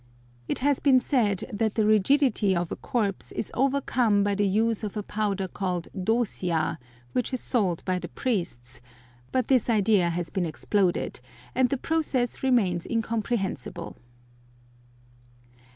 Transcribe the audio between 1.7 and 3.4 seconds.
the rigidity of a corpse